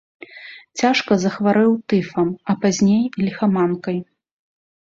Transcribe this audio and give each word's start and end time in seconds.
Цяжка 0.81 1.17
захварэў 1.25 1.75
тыфам, 1.93 2.31
а 2.49 2.57
пазней 2.65 3.03
ліхаманкай. 3.25 3.97